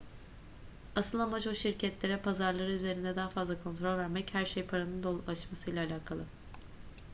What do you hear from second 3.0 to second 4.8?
daha fazla kontrol vermek her şey